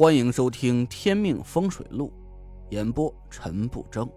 [0.00, 2.10] 欢迎收听《天命风水录》，
[2.72, 4.10] 演播陈不争。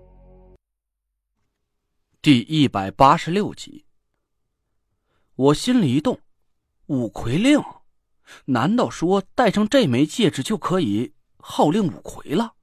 [2.22, 3.84] 第一百八十六集，
[5.36, 6.18] 我心里一动，
[6.86, 7.62] 五魁令，
[8.46, 12.54] 难道说戴上这枚戒指就可以号令五魁了？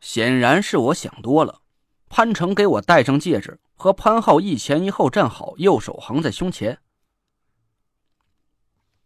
[0.00, 1.60] 显然是我想多了。
[2.08, 6.80] 潘成给我戴上戒指，和潘浩一前一后站好，右手横在胸前。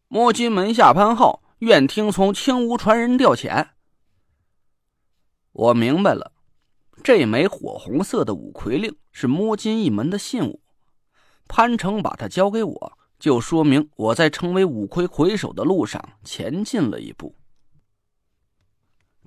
[0.07, 3.68] 摸金门下潘浩，愿听从青乌传人调遣。
[5.53, 6.32] 我明白了，
[7.04, 10.61] 这枚火红色的五魁令是摸金一门的信物。
[11.46, 17.36] 潘成把它交给我，就说明我在成为五魁魁首的路上前进了一步。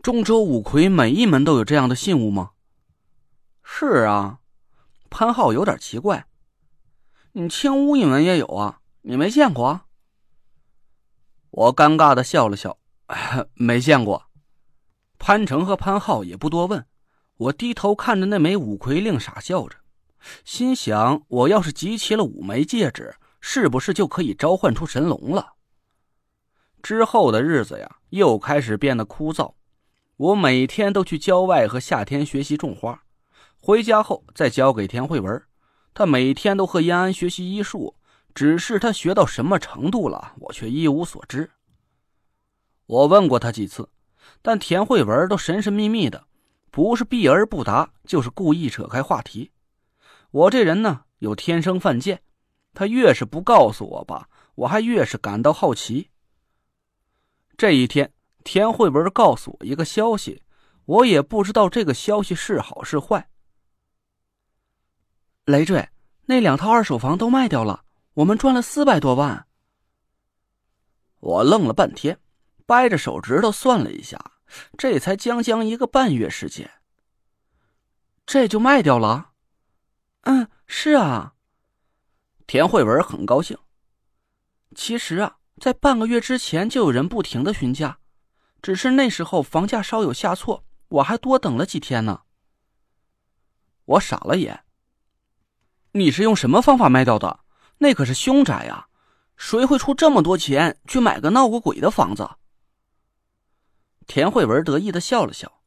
[0.03, 2.51] 中州五魁每一门都有这样的信物吗？
[3.63, 4.39] 是啊，
[5.09, 6.27] 潘浩有点奇怪。
[7.31, 8.81] 你青乌一门也有啊？
[9.03, 9.65] 你没见过？
[9.67, 9.85] 啊
[11.55, 12.77] 我尴尬的笑了笑，
[13.55, 14.25] 没见过。
[15.17, 16.85] 潘成和潘浩也不多问，
[17.37, 19.77] 我低头看着那枚五魁令，傻笑着，
[20.43, 25.53] 心想：我要是集齐了五枚戒指，是不是就可以召唤出神龙了？
[26.83, 29.53] 之后的日子呀，又开始变得枯燥。
[30.17, 33.01] 我每天都去郊外和夏天学习种花。
[33.57, 35.41] 回家后再交给田慧文，
[35.93, 37.95] 他每天都和延安学习医术，
[38.35, 41.49] 只是他学到什么程度了，我却一无所知。
[42.85, 43.89] 我问过他几次，
[44.41, 46.27] 但田慧文都神神秘秘的，
[46.69, 49.51] 不是避而不答，就是故意扯开话题。
[50.31, 52.21] 我这人呢，有天生犯贱，
[52.73, 56.11] 他越是不告诉我吧，我还越是感到好奇。
[57.55, 58.11] 这一天，
[58.43, 60.43] 田慧文告诉我一个消息，
[60.83, 63.29] 我也不知道这个消息是好是坏。
[65.45, 65.87] 累赘，
[66.25, 67.84] 那两套二手房都卖掉了，
[68.15, 69.47] 我们赚了四百多万。
[71.19, 72.19] 我愣了半天，
[72.65, 74.31] 掰着手指头算了一下，
[74.77, 76.69] 这才将将一个半月时间。
[78.25, 79.31] 这就卖掉了？
[80.21, 81.35] 嗯，是啊。
[82.47, 83.57] 田慧文很高兴。
[84.75, 87.99] 其实啊，在半个月之前就有人不停的询价，
[88.61, 92.21] 只是那时候房价稍有下挫，我还多等了几天呢。
[93.85, 94.63] 我傻了眼。
[95.91, 97.44] 你是用什么方法卖掉的？
[97.77, 98.87] 那可是凶宅呀，
[99.35, 102.29] 谁会出这么多钱去买个闹过鬼的房子？
[104.07, 105.61] 田慧文得意的笑了笑。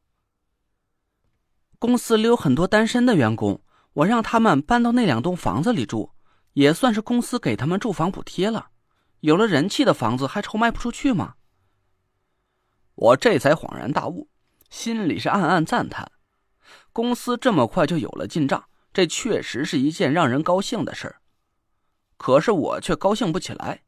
[1.79, 6.13] 公司里有很多单身的员工，我让他们搬到那两栋房子里住，
[6.55, 8.71] 也算是公司给他们住房补贴了。
[9.21, 11.35] 有了人气的房子还愁卖不出去吗？
[12.95, 14.29] 我这才恍然大悟，
[14.71, 16.11] 心里是暗暗赞叹，
[16.93, 18.65] 公司这么快就有了进账。
[18.93, 21.21] 这确实是一件让人高兴的事儿，
[22.19, 23.84] 可是我却高兴不起来，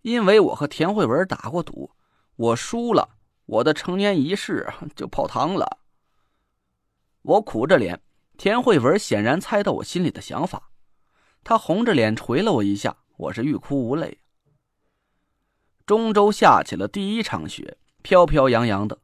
[0.00, 1.90] 因为我和田慧文打过赌，
[2.36, 5.80] 我输了，我的成年仪式就泡汤了。
[7.20, 8.00] 我苦着脸，
[8.38, 10.70] 田慧文显然猜到我心里的想法，
[11.42, 14.20] 他红着脸捶了我一下，我是欲哭无泪。
[15.84, 19.00] 中州下起了第一场雪，飘飘扬扬的，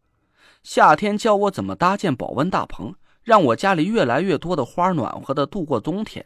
[0.62, 2.94] 夏天教我怎么搭建保温大棚。
[3.22, 6.24] 让我家里越来越多的花暖和的度过冬天。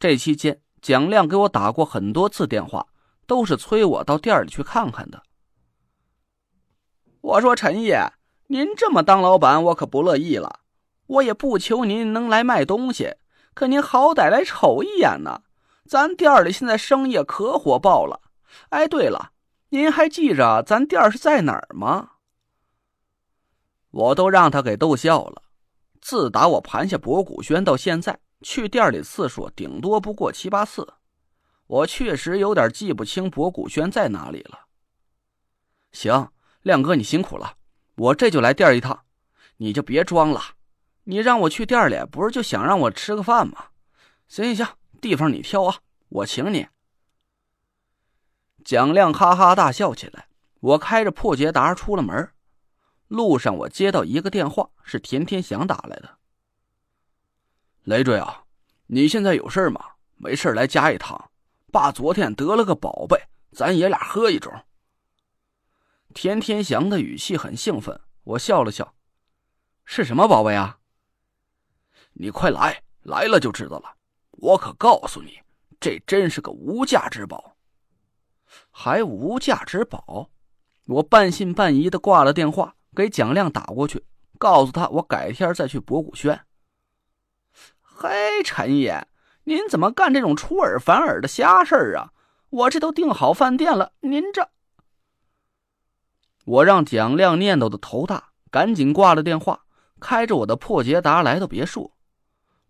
[0.00, 2.86] 这期间，蒋亮给我打过很多次电话，
[3.26, 5.22] 都是催我到店里去看看的。
[7.20, 8.10] 我说：“陈爷，
[8.46, 10.60] 您这么当老板，我可不乐意了。
[11.06, 13.14] 我也不求您能来卖东西，
[13.52, 15.42] 可您好歹来瞅一眼呢。
[15.84, 18.22] 咱店里现在生意可火爆了。
[18.70, 19.32] 哎，对了，
[19.68, 22.12] 您还记着咱店是在哪儿吗？”
[23.92, 25.42] 我都让他给逗笑了。
[26.00, 30.94] 自打我盘下博古轩到现在，去店里次数顶多不过七八次。
[31.66, 34.66] 我确实有点记不清博古轩在哪里了。
[35.92, 37.56] 行，亮哥你辛苦了，
[37.94, 39.04] 我这就来店一趟。
[39.58, 40.40] 你就别装了，
[41.04, 43.66] 你让我去店里，不是就想让我吃个饭吗？
[44.26, 45.76] 行行行，地方你挑啊，
[46.08, 46.66] 我请你。
[48.64, 50.28] 蒋亮哈哈大笑起来。
[50.60, 52.32] 我开着破捷达出了门。
[53.08, 56.18] 路上，我接到一个电话，是田天祥打来的。
[57.84, 58.44] 累赘啊，
[58.86, 59.80] 你现在有事吗？
[60.16, 61.30] 没事来家一趟。
[61.72, 63.16] 爸昨天得了个宝贝，
[63.52, 64.62] 咱爷俩喝一盅。
[66.12, 68.94] 田天祥的语气很兴奋，我笑了笑。
[69.84, 70.78] 是什么宝贝啊？
[72.12, 73.94] 你快来，来了就知道了。
[74.32, 75.38] 我可告诉你，
[75.78, 77.56] 这真是个无价之宝。
[78.70, 80.30] 还无价之宝？
[80.86, 82.74] 我半信半疑的挂了电话。
[82.92, 84.04] 给蒋亮打过去，
[84.36, 86.44] 告诉他我改天再去博古轩。
[88.02, 89.06] 嘿，陈爷，
[89.44, 92.14] 您怎么干这种出尔反尔的瞎事儿啊？
[92.48, 94.48] 我这都订好饭店了，您这……
[96.46, 99.66] 我让蒋亮念叨的头大，赶紧挂了电话，
[100.00, 101.92] 开着我的破捷达来到别墅。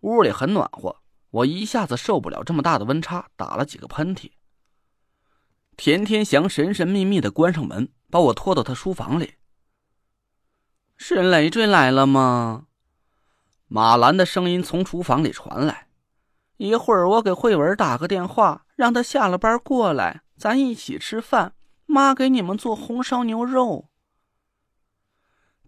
[0.00, 0.96] 屋里很暖和，
[1.30, 4.32] 我一下子受不了这么大的温差，打了几个喷嚏。
[5.76, 9.34] 田天祥神神秘秘的关上门，把我拖到他书房里。
[10.96, 12.66] 是累赘来了吗？
[13.72, 15.86] 马兰的声音从厨房里传来。
[16.56, 21.52] 一会儿我给慧文打个电话，让他下了班过来，咱一起吃饭。
[21.86, 23.86] 妈给你们做红烧牛肉。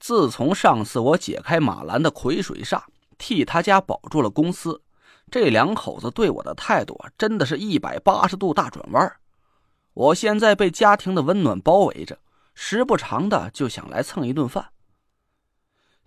[0.01, 2.83] 自从上次我解开马兰的癸水煞，
[3.19, 4.83] 替他家保住了公司，
[5.31, 9.17] 这两口子对我的态度真的是一百八十度大转弯。
[9.95, 12.19] 我现在被家庭的温暖包围着，
[12.53, 14.71] 时不常的就想来蹭一顿饭。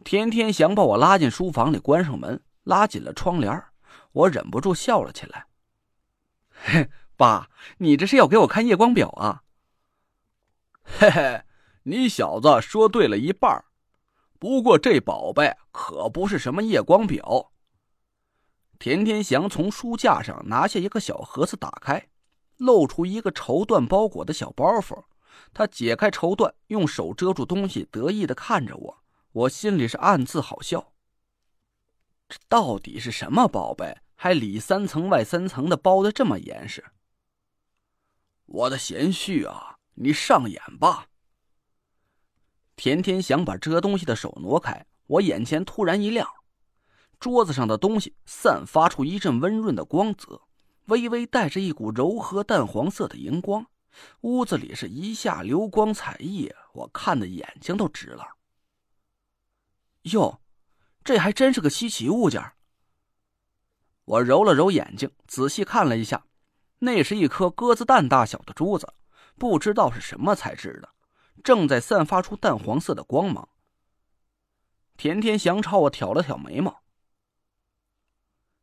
[0.05, 3.63] 天天想把我拉进书房里，关上门，拉紧了窗帘
[4.11, 5.47] 我忍不住笑了起来。
[6.51, 6.87] 嘿，
[7.17, 7.49] 爸，
[7.79, 9.41] 你这是要给我看夜光表啊？
[10.85, 11.41] 嘿嘿，
[11.81, 13.65] 你小子说对了一半
[14.37, 17.51] 不过这宝贝可不是什么夜光表。
[18.77, 22.09] 田天祥从书架上拿下一个小盒子，打开，
[22.57, 25.03] 露出一个绸缎包裹的小包袱。
[25.51, 29.04] 他解开绸缎，用手遮住东西，得意的看着我。
[29.35, 30.93] 我心里是暗自好笑。
[32.29, 33.97] 这到底是什么宝贝？
[34.15, 36.85] 还里三层外三层的包的这么严实？
[38.45, 41.07] 我的贤婿啊，你上眼吧。
[42.77, 46.25] 田天想把遮东西的手挪开，我眼前突然一亮，
[47.19, 50.43] 桌子上的东西散发出一阵温润的光泽，
[50.85, 53.67] 微微带着一股柔和淡黄色的荧光，
[54.21, 58.25] 屋子里是一下流光彩溢，我看的眼睛都直了。
[60.11, 60.41] 哟，
[61.03, 62.53] 这还真是个稀奇物件。
[64.05, 66.25] 我揉了揉眼睛，仔细看了一下，
[66.79, 68.93] 那是一颗鸽子蛋大小的珠子，
[69.37, 70.89] 不知道是什么材质的，
[71.43, 73.49] 正在散发出淡黄色的光芒。
[74.95, 76.83] 田天祥朝我挑了挑眉毛：“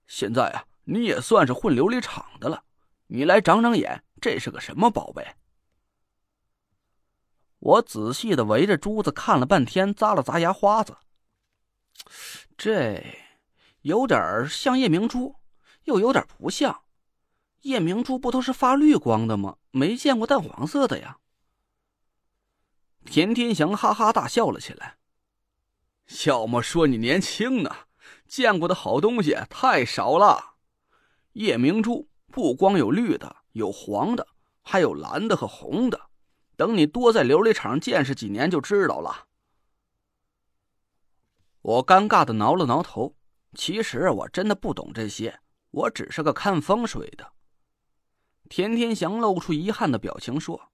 [0.06, 2.64] 现在啊，你也算是混琉璃厂的了，
[3.08, 5.34] 你来长长眼，这是个什么宝贝？”
[7.58, 10.96] 我仔细的围着珠子看了半天，咂了咂牙花子。
[12.56, 13.04] 这
[13.80, 15.36] 有点像夜明珠，
[15.84, 16.82] 又有点不像。
[17.62, 19.56] 夜明珠不都是发绿光的吗？
[19.70, 21.18] 没见过淡黄色的呀。
[23.04, 24.98] 田天祥哈哈大笑了起来。
[26.26, 27.74] 要么说你年轻呢，
[28.26, 30.54] 见过的好东西太少了。
[31.32, 34.26] 夜明珠不光有绿的，有黄的，
[34.62, 36.00] 还有蓝的和红的。
[36.56, 39.26] 等你多在琉璃厂见识几年，就知道了。
[41.62, 43.16] 我尴尬的挠了挠头，
[43.54, 47.32] 其实我真的不懂这些，我只是个看风水的。
[48.48, 50.72] 田天祥露出遗憾的表情说：“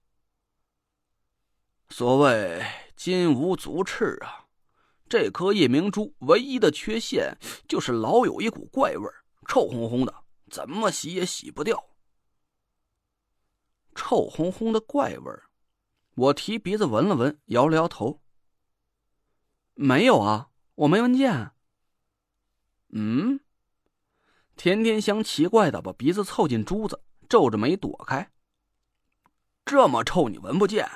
[1.89, 2.65] 所谓
[2.95, 4.47] 金无足赤啊，
[5.07, 7.37] 这颗夜明珠唯一的缺陷
[7.67, 9.07] 就是老有一股怪味
[9.47, 11.85] 臭烘烘的，怎么洗也洗不掉。
[13.93, 15.31] 臭烘烘的怪味
[16.15, 18.21] 我提鼻子闻了闻，摇了摇头
[19.75, 20.47] ：“没有啊。”
[20.79, 21.51] 我没闻见。
[22.93, 23.41] 嗯，
[24.55, 28.31] 田天香奇怪的把鼻子凑近珠子，皱着眉躲开。
[29.65, 30.89] 这么臭你闻不见？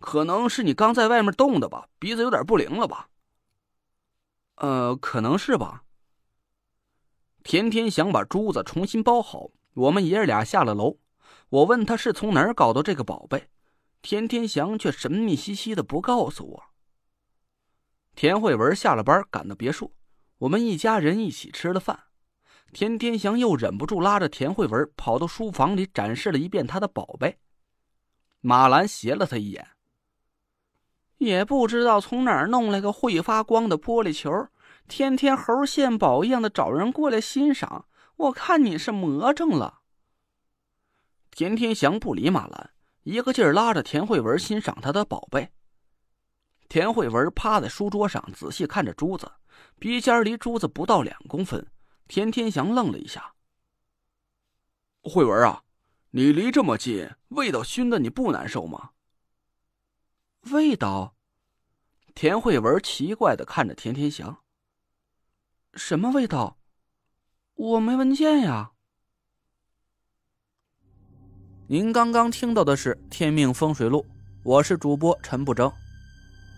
[0.00, 3.10] 可能是你刚在外面冻的吧，鼻子有点不灵了吧？
[4.56, 5.84] 呃，可能是吧。
[7.44, 10.98] 田天想把珠子重新包好，我们爷儿俩下了楼。
[11.50, 13.48] 我问他是从哪儿搞到这个宝贝，
[14.02, 16.64] 田天祥却神秘兮兮的不告诉我。
[18.18, 19.94] 田慧文下了班，赶到别墅，
[20.38, 21.96] 我们一家人一起吃了饭。
[22.72, 27.38] 田天祥又忍不住拉着田慧文跑到书房里展示了一遍他的宝贝。
[28.40, 29.64] 马兰斜了他一眼，
[31.18, 34.48] 也不知道从哪儿弄来个会发光的玻璃球，
[34.88, 37.86] 天天猴献宝一样的找人过来欣赏。
[38.16, 39.78] 我看你是魔怔了。
[41.30, 42.70] 田天祥不理马兰，
[43.04, 45.52] 一个劲儿拉着田慧文欣赏他的宝贝。
[46.68, 49.30] 田慧文趴在书桌上仔细看着珠子，
[49.78, 51.66] 鼻尖离珠子不到两公分。
[52.06, 53.34] 田天祥愣了一下
[55.02, 55.62] ：“慧文啊，
[56.10, 58.90] 你离这么近，味道熏的你不难受吗？”
[60.52, 61.14] 味道？
[62.14, 64.42] 田慧文奇怪的看着田天祥
[65.74, 66.58] ：“什么味道？
[67.54, 68.72] 我没闻见呀。”
[71.68, 74.02] 您刚刚听到的是《天命风水录》，
[74.42, 75.70] 我是主播陈不争。